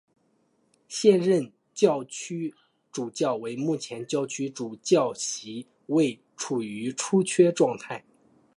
[0.87, 2.55] 现任教区
[2.91, 8.03] 主教为目前教区主教席位处于出缺状态。